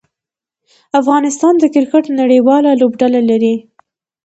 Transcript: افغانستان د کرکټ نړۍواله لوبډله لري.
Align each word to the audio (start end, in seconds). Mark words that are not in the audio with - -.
افغانستان 0.99 1.53
د 1.59 1.63
کرکټ 1.73 2.05
نړۍواله 2.19 2.71
لوبډله 2.81 3.21
لري. 3.29 3.55